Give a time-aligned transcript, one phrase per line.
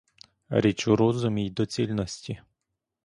[0.49, 2.41] Річ у розумі й доцільності.